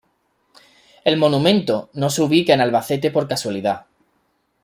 El 1.03 1.17
monumento 1.17 1.91
no 1.93 2.09
se 2.09 2.23
ubica 2.23 2.55
en 2.55 2.61
Albacete 2.61 3.11
por 3.11 3.27
casualidad. 3.27 3.85